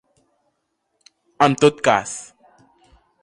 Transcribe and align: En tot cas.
En 1.47 1.59
tot 1.65 1.85
cas. 1.89 2.17